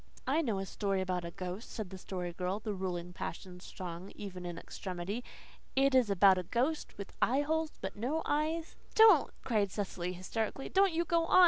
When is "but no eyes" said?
7.79-8.75